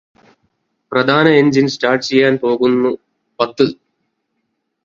പ്രധാന 0.91 1.27
engine 1.33 1.67
start 1.69 2.05
ചെയ്യാൻ 2.05 2.35
പോകുന്നു 2.37 2.91
പത്ത് 3.39 3.67